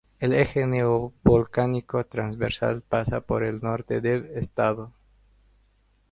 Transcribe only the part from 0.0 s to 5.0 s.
El Eje Neovolcánico Transversal pasa por el norte del estado.